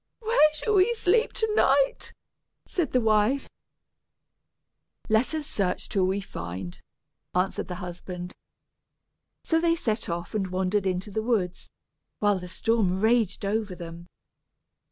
"Where 0.21 0.53
shall 0.55 0.73
we 0.73 0.95
sleep 0.95 1.31
to 1.33 1.53
night?" 1.53 2.11
said 2.65 2.91
the 2.91 2.99
wife. 3.01 3.47
"Let 5.09 5.35
us 5.35 5.45
search 5.45 5.89
till 5.89 6.05
we 6.07 6.21
find," 6.21 6.81
answered 7.35 7.67
the 7.67 7.75
husband. 7.85 8.33
So 9.43 9.61
they 9.61 9.75
set 9.75 10.09
off 10.09 10.33
and 10.33 10.47
wandered 10.47 10.87
into 10.87 11.11
the 11.11 11.21
woods, 11.21 11.69
while 12.17 12.39
the 12.39 12.47
storm 12.47 12.99
raged 12.99 13.45
over 13.45 13.75
them. 13.75 14.07